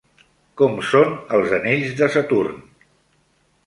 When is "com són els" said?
0.61-1.55